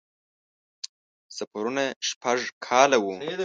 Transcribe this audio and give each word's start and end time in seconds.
سفرونه 1.37 1.81
یې 1.87 1.95
شپږ 2.09 2.39
کاله 2.65 2.97
وو. 3.03 3.13